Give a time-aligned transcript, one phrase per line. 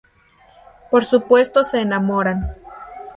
[0.89, 2.55] Por supuesto se enamoran.